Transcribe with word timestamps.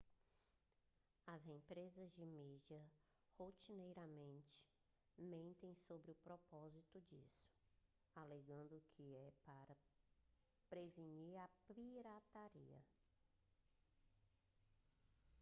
as 1.27 1.45
empresas 1.47 2.11
de 2.15 2.25
mídia 2.25 2.83
rotineiramente 3.37 4.65
mentem 5.15 5.75
sobre 5.75 6.09
o 6.11 6.15
propósito 6.15 6.99
disso 7.01 7.53
alegando 8.15 8.81
que 8.89 9.13
é 9.15 9.31
para 9.45 9.77
prevenir 10.71 11.37
a 11.39 11.47
pirataria 11.67 12.83